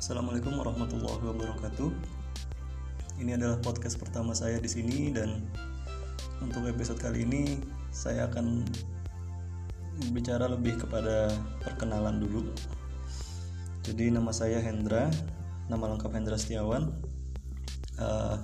Assalamualaikum 0.00 0.56
warahmatullahi 0.56 1.20
wabarakatuh. 1.28 1.92
Ini 3.20 3.36
adalah 3.36 3.60
podcast 3.60 4.00
pertama 4.00 4.32
saya 4.32 4.56
di 4.56 4.64
sini 4.64 5.12
dan 5.12 5.44
untuk 6.40 6.64
episode 6.64 6.96
kali 6.96 7.28
ini 7.28 7.60
saya 7.92 8.24
akan 8.32 8.64
bicara 10.16 10.48
lebih 10.48 10.80
kepada 10.80 11.28
perkenalan 11.60 12.16
dulu. 12.16 12.48
Jadi 13.84 14.08
nama 14.08 14.32
saya 14.32 14.64
Hendra, 14.64 15.12
nama 15.68 15.92
lengkap 15.92 16.16
Hendra 16.16 16.40
Setiawan. 16.40 16.96
Uh, 18.00 18.40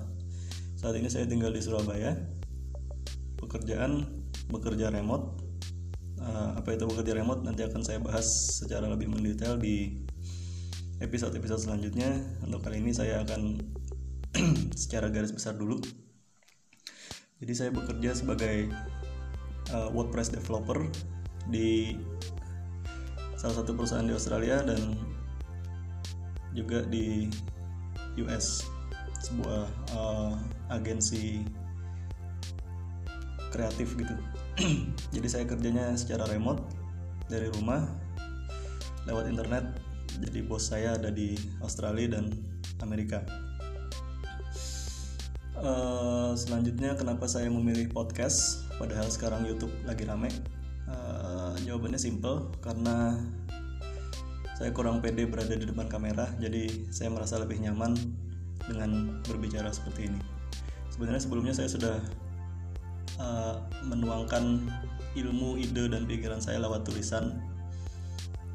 saat 0.76 0.92
ini 1.00 1.08
saya 1.08 1.24
tinggal 1.24 1.56
di 1.56 1.64
Surabaya. 1.64 2.20
Pekerjaan 3.40 4.04
bekerja 4.52 4.92
remote. 4.92 5.40
Uh, 6.20 6.52
apa 6.52 6.76
itu 6.76 6.84
bekerja 6.84 7.16
remote 7.16 7.48
nanti 7.48 7.64
akan 7.64 7.80
saya 7.80 7.96
bahas 7.96 8.28
secara 8.60 8.92
lebih 8.92 9.08
mendetail 9.08 9.56
di 9.56 10.04
episode-episode 11.00 11.68
selanjutnya. 11.68 12.08
Untuk 12.40 12.64
kali 12.64 12.80
ini 12.80 12.92
saya 12.92 13.20
akan 13.24 13.60
secara 14.80 15.12
garis 15.12 15.32
besar 15.32 15.56
dulu. 15.56 15.80
Jadi 17.36 17.52
saya 17.52 17.70
bekerja 17.72 18.16
sebagai 18.16 18.72
uh, 19.76 19.92
WordPress 19.92 20.32
developer 20.32 20.88
di 21.52 22.00
salah 23.36 23.60
satu 23.60 23.76
perusahaan 23.76 24.08
di 24.08 24.16
Australia 24.16 24.64
dan 24.64 24.96
juga 26.56 26.80
di 26.88 27.28
US 28.24 28.64
sebuah 29.20 29.68
uh, 29.92 30.32
agensi 30.72 31.44
kreatif 33.52 33.92
gitu. 34.00 34.16
Jadi 35.14 35.28
saya 35.28 35.44
kerjanya 35.44 35.92
secara 35.92 36.24
remote 36.32 36.64
dari 37.28 37.52
rumah 37.52 37.84
lewat 39.04 39.28
internet 39.28 39.85
jadi 40.16 40.38
bos 40.44 40.72
saya 40.72 40.96
ada 40.96 41.12
di 41.12 41.36
Australia 41.60 42.16
dan 42.16 42.32
Amerika. 42.80 43.24
Uh, 45.56 46.36
selanjutnya 46.36 46.92
kenapa 46.96 47.24
saya 47.24 47.48
memilih 47.48 47.88
podcast? 47.88 48.68
Padahal 48.76 49.08
sekarang 49.08 49.48
YouTube 49.48 49.72
lagi 49.88 50.04
rame. 50.04 50.28
Uh, 50.86 51.56
jawabannya 51.64 51.98
simple 51.98 52.52
karena 52.62 53.16
saya 54.56 54.70
kurang 54.72 55.02
pede 55.02 55.26
berada 55.26 55.52
di 55.52 55.66
depan 55.66 55.90
kamera 55.90 56.30
jadi 56.38 56.70
saya 56.88 57.10
merasa 57.10 57.36
lebih 57.42 57.58
nyaman 57.60 57.92
dengan 58.68 59.20
berbicara 59.24 59.72
seperti 59.72 60.12
ini. 60.12 60.20
Sebenarnya 60.92 61.22
sebelumnya 61.24 61.54
saya 61.56 61.68
sudah 61.68 61.96
uh, 63.20 63.60
menuangkan 63.84 64.64
ilmu 65.16 65.56
ide 65.60 65.88
dan 65.88 66.04
pikiran 66.04 66.40
saya 66.40 66.60
lewat 66.60 66.84
tulisan 66.84 67.36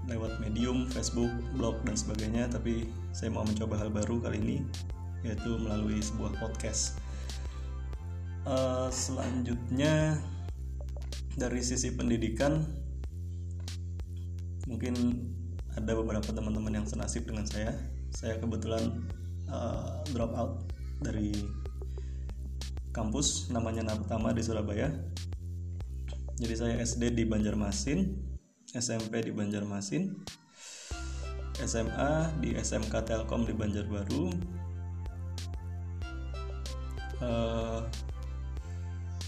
lewat 0.09 0.41
medium, 0.41 0.89
Facebook, 0.89 1.29
blog 1.53 1.77
dan 1.85 1.93
sebagainya 1.93 2.49
tapi 2.49 2.89
saya 3.13 3.29
mau 3.29 3.45
mencoba 3.45 3.77
hal 3.77 3.89
baru 3.93 4.17
kali 4.21 4.37
ini 4.41 4.57
yaitu 5.21 5.53
melalui 5.61 6.01
sebuah 6.01 6.33
podcast. 6.41 6.97
Uh, 8.41 8.89
selanjutnya 8.89 10.17
dari 11.37 11.61
sisi 11.61 11.93
pendidikan 11.93 12.65
mungkin 14.65 14.93
ada 15.77 15.93
beberapa 15.93 16.33
teman-teman 16.33 16.81
yang 16.81 16.87
senasib 16.89 17.29
dengan 17.29 17.45
saya. 17.45 17.77
Saya 18.11 18.41
kebetulan 18.41 19.05
uh, 19.47 20.01
drop 20.11 20.33
out 20.35 20.53
dari 20.99 21.31
kampus 22.91 23.53
namanya 23.53 23.93
Naptama 23.93 24.33
di 24.35 24.41
Surabaya. 24.43 24.91
Jadi 26.41 26.53
saya 26.57 26.75
SD 26.81 27.13
di 27.13 27.23
Banjarmasin 27.29 28.30
SMP 28.75 29.23
di 29.23 29.31
Banjarmasin 29.35 30.15
SMA 31.61 32.13
di 32.41 32.55
SMK 32.57 32.93
Telkom 33.05 33.45
di 33.45 33.53
Banjarbaru 33.53 34.25
uh, 37.21 37.81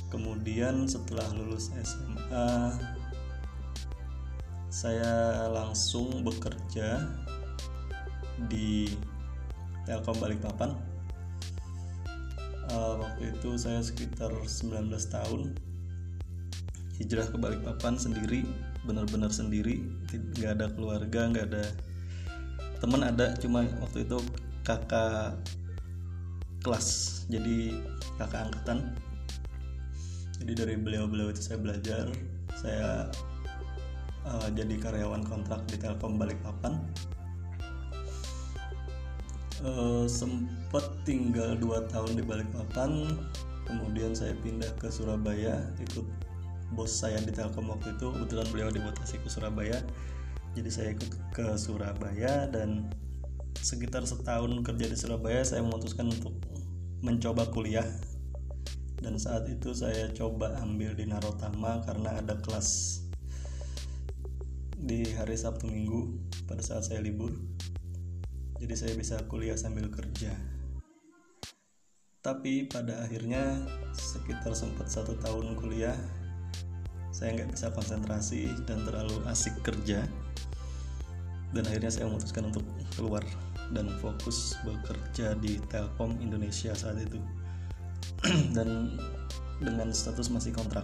kemudian 0.10 0.86
setelah 0.90 1.26
lulus 1.34 1.70
SMA 1.84 2.80
saya 4.74 5.48
langsung 5.54 6.26
bekerja 6.26 7.06
di 8.50 8.90
Telkom 9.86 10.18
Balikpapan. 10.18 10.74
Uh, 12.74 12.98
waktu 12.98 13.38
itu 13.38 13.54
saya 13.54 13.86
sekitar 13.86 14.34
19 14.34 14.90
tahun 14.90 15.54
hijrah 16.98 17.28
ke 17.30 17.38
Balikpapan 17.38 18.02
sendiri 18.02 18.42
benar-benar 18.84 19.32
sendiri 19.32 19.80
nggak 20.12 20.60
ada 20.60 20.68
keluarga 20.76 21.32
nggak 21.32 21.46
ada 21.52 21.66
teman 22.84 23.00
ada 23.00 23.32
cuma 23.40 23.64
waktu 23.80 24.04
itu 24.04 24.20
kakak 24.68 25.40
kelas 26.64 26.88
jadi 27.28 27.76
kakak 28.16 28.52
angkatan. 28.52 28.96
Jadi 30.40 30.52
dari 30.56 30.76
beliau-beliau 30.80 31.32
itu 31.32 31.42
saya 31.44 31.60
belajar 31.60 32.06
saya 32.60 33.08
uh, 34.28 34.48
jadi 34.52 34.76
karyawan 34.80 35.24
kontrak 35.28 35.64
di 35.68 35.80
Telkom 35.80 36.16
Balikpapan. 36.20 36.80
Uh, 39.64 40.04
sempet 40.12 40.84
tinggal 41.08 41.56
2 41.56 41.88
tahun 41.88 42.20
di 42.20 42.24
Balikpapan 42.28 43.16
kemudian 43.64 44.12
saya 44.12 44.36
pindah 44.44 44.68
ke 44.76 44.92
Surabaya 44.92 45.56
ikut 45.80 46.04
bos 46.74 46.90
saya 46.90 47.22
di 47.22 47.30
Telkom 47.30 47.70
waktu 47.70 47.94
itu 47.94 48.10
kebetulan 48.10 48.48
beliau 48.50 48.70
dimutasi 48.74 49.22
ke 49.22 49.30
Surabaya. 49.30 49.78
Jadi 50.58 50.70
saya 50.70 50.90
ikut 50.94 51.10
ke 51.34 51.46
Surabaya 51.58 52.50
dan 52.50 52.90
sekitar 53.58 54.04
setahun 54.04 54.50
kerja 54.66 54.86
di 54.90 54.98
Surabaya 54.98 55.46
saya 55.46 55.62
memutuskan 55.62 56.10
untuk 56.10 56.34
mencoba 57.06 57.50
kuliah. 57.54 57.86
Dan 58.98 59.22
saat 59.22 59.46
itu 59.52 59.76
saya 59.76 60.10
coba 60.16 60.58
ambil 60.64 60.98
di 60.98 61.06
Narotama 61.06 61.84
karena 61.86 62.18
ada 62.18 62.40
kelas 62.40 63.02
di 64.84 65.08
hari 65.16 65.38
Sabtu 65.38 65.70
Minggu 65.70 66.18
pada 66.50 66.60
saat 66.60 66.90
saya 66.90 67.00
libur. 67.00 67.32
Jadi 68.58 68.74
saya 68.80 68.94
bisa 68.96 69.20
kuliah 69.28 69.60
sambil 69.60 69.92
kerja. 69.92 70.32
Tapi 72.24 72.72
pada 72.72 73.04
akhirnya 73.04 73.68
sekitar 73.92 74.56
sempat 74.56 74.88
satu 74.88 75.20
tahun 75.20 75.60
kuliah 75.60 76.00
saya 77.24 77.40
nggak 77.40 77.56
bisa 77.56 77.72
konsentrasi 77.72 78.52
dan 78.68 78.84
terlalu 78.84 79.16
asik 79.32 79.56
kerja. 79.64 80.04
Dan 81.56 81.64
akhirnya 81.64 81.88
saya 81.88 82.12
memutuskan 82.12 82.52
untuk 82.52 82.68
keluar 83.00 83.24
dan 83.72 83.88
fokus 84.04 84.60
bekerja 84.68 85.32
di 85.40 85.56
Telkom 85.72 86.20
Indonesia 86.20 86.76
saat 86.76 87.00
itu. 87.00 87.24
Dan 88.60 89.00
dengan 89.64 89.96
status 89.96 90.28
masih 90.36 90.52
kontrak. 90.52 90.84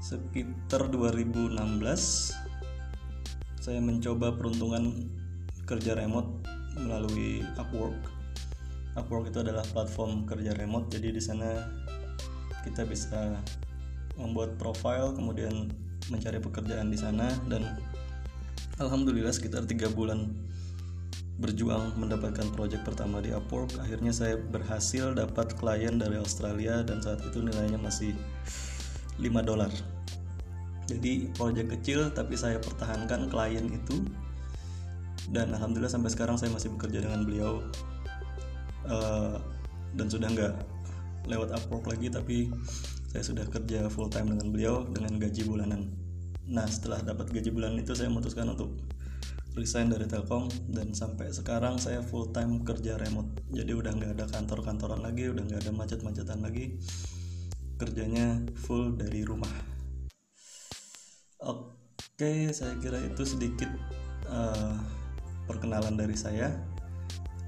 Sekitar 0.00 0.88
2016 0.88 1.60
saya 3.60 3.80
mencoba 3.84 4.32
peruntungan 4.32 5.12
kerja 5.68 5.92
remote 5.92 6.40
melalui 6.80 7.44
Upwork. 7.60 8.00
Upwork 8.96 9.28
itu 9.28 9.44
adalah 9.44 9.68
platform 9.76 10.24
kerja 10.24 10.56
remote 10.56 10.88
jadi 10.88 11.12
di 11.12 11.20
sana 11.20 11.68
kita 12.64 12.88
bisa 12.88 13.36
membuat 14.20 14.60
profile 14.60 15.16
kemudian 15.16 15.72
mencari 16.12 16.38
pekerjaan 16.38 16.92
di 16.92 16.98
sana 17.00 17.32
dan 17.48 17.80
alhamdulillah 18.76 19.32
sekitar 19.32 19.64
tiga 19.64 19.88
bulan 19.88 20.28
berjuang 21.40 21.96
mendapatkan 21.96 22.52
project 22.52 22.84
pertama 22.84 23.24
di 23.24 23.32
Upwork. 23.32 23.72
Akhirnya 23.80 24.12
saya 24.12 24.36
berhasil 24.36 25.16
dapat 25.16 25.56
klien 25.56 25.96
dari 25.96 26.20
Australia 26.20 26.84
dan 26.84 27.00
saat 27.00 27.24
itu 27.24 27.40
nilainya 27.40 27.80
masih 27.80 28.12
5 29.16 29.24
dolar. 29.40 29.72
Jadi 30.84 31.32
project 31.32 31.80
kecil 31.80 32.12
tapi 32.12 32.36
saya 32.36 32.60
pertahankan 32.60 33.32
klien 33.32 33.64
itu. 33.72 34.04
Dan 35.32 35.56
alhamdulillah 35.56 35.88
sampai 35.88 36.12
sekarang 36.12 36.36
saya 36.36 36.52
masih 36.52 36.74
bekerja 36.76 37.06
dengan 37.06 37.24
beliau 37.24 37.64
uh, 38.84 39.40
dan 39.96 40.06
sudah 40.12 40.28
nggak 40.28 40.54
lewat 41.24 41.56
Upwork 41.56 41.88
lagi 41.88 42.12
tapi 42.12 42.50
saya 43.10 43.26
sudah 43.26 43.46
kerja 43.50 43.90
full 43.90 44.06
time 44.06 44.30
dengan 44.30 44.54
beliau 44.54 44.86
dengan 44.86 45.18
gaji 45.18 45.42
bulanan. 45.42 45.90
Nah 46.46 46.62
setelah 46.70 47.02
dapat 47.02 47.34
gaji 47.34 47.50
bulanan 47.50 47.82
itu 47.82 47.90
saya 47.90 48.06
memutuskan 48.06 48.54
untuk 48.54 48.78
resign 49.58 49.90
dari 49.90 50.06
Telkom 50.06 50.46
dan 50.70 50.94
sampai 50.94 51.34
sekarang 51.34 51.74
saya 51.82 52.06
full 52.06 52.30
time 52.30 52.62
kerja 52.62 52.94
remote. 53.02 53.34
Jadi 53.50 53.74
udah 53.74 53.90
nggak 53.98 54.12
ada 54.14 54.26
kantor-kantoran 54.30 55.02
lagi 55.02 55.26
udah 55.26 55.42
nggak 55.42 55.60
ada 55.66 55.72
macet-macetan 55.74 56.38
lagi. 56.38 56.78
Kerjanya 57.82 58.46
full 58.54 58.94
dari 58.94 59.26
rumah. 59.26 59.50
Oke 61.42 62.54
saya 62.54 62.78
kira 62.78 63.02
itu 63.02 63.26
sedikit 63.26 63.74
uh, 64.30 64.78
perkenalan 65.50 65.98
dari 65.98 66.14
saya 66.14 66.54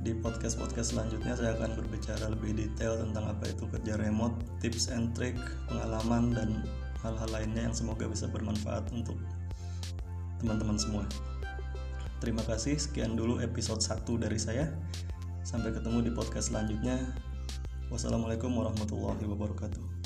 di 0.02 0.18
podcast-podcast 0.18 0.98
selanjutnya 0.98 1.38
saya 1.38 1.54
akan 1.54 1.78
berbicara 1.78 2.26
lebih 2.34 2.58
detail 2.58 2.98
tentang 2.98 3.30
apa 3.30 3.46
itu 3.46 3.70
kerja 3.70 3.94
remote, 3.94 4.34
tips 4.58 4.90
and 4.90 5.14
trick, 5.14 5.38
pengalaman 5.70 6.34
dan 6.34 6.66
hal-hal 7.06 7.30
lainnya 7.30 7.70
yang 7.70 7.74
semoga 7.74 8.10
bisa 8.10 8.26
bermanfaat 8.26 8.90
untuk 8.90 9.14
teman-teman 10.42 10.74
semua. 10.74 11.06
terima 12.18 12.42
kasih 12.46 12.78
sekian 12.78 13.18
dulu 13.18 13.42
episode 13.42 13.82
1 13.82 14.06
dari 14.18 14.38
saya. 14.38 14.70
Sampai 15.42 15.74
ketemu 15.74 16.06
di 16.06 16.10
podcast 16.14 16.54
selanjutnya. 16.54 16.98
Wassalamualaikum 17.90 18.50
warahmatullahi 18.54 19.26
wabarakatuh 19.26 20.01